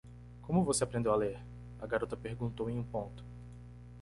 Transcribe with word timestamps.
"Como 0.41 0.63
você 0.65 0.83
aprendeu 0.83 1.13
a 1.13 1.15
ler?" 1.15 1.39
a 1.79 1.85
garota 1.85 2.17
perguntou 2.17 2.67
em 2.71 2.79
um 2.79 2.83
ponto. 2.83 3.23